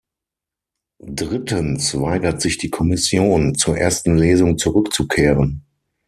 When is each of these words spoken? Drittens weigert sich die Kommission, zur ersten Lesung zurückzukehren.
Drittens 1.05 1.93
weigert 2.01 2.41
sich 2.41 2.57
die 2.57 2.71
Kommission, 2.71 3.53
zur 3.53 3.77
ersten 3.77 4.17
Lesung 4.17 4.57
zurückzukehren. 4.57 5.63